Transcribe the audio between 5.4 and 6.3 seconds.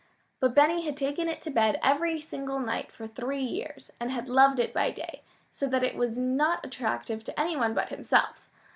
so that it was